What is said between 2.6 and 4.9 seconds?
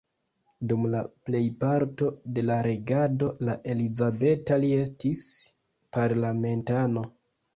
regado de Elizabeta li